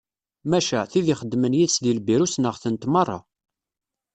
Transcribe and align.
Maca, 0.51 0.81
tid 0.91 1.05
ixeddmen 1.13 1.57
yid-s 1.57 1.77
di 1.83 1.91
lbiru 1.97 2.25
ssneɣ-tent 2.27 2.87
merra. 2.93 3.19